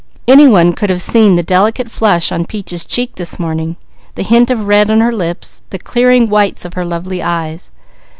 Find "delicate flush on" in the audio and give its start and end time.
1.43-2.45